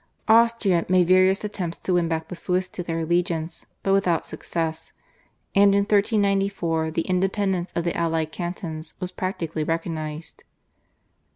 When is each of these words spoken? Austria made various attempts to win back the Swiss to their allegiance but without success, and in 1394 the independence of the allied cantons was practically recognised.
Austria 0.27 0.83
made 0.89 1.05
various 1.07 1.43
attempts 1.43 1.77
to 1.77 1.93
win 1.93 2.07
back 2.07 2.27
the 2.29 2.35
Swiss 2.35 2.67
to 2.69 2.81
their 2.81 3.01
allegiance 3.01 3.67
but 3.83 3.93
without 3.93 4.25
success, 4.25 4.93
and 5.53 5.75
in 5.75 5.81
1394 5.81 6.89
the 6.89 7.01
independence 7.03 7.71
of 7.75 7.83
the 7.83 7.95
allied 7.95 8.31
cantons 8.31 8.95
was 8.99 9.11
practically 9.11 9.63
recognised. 9.63 10.43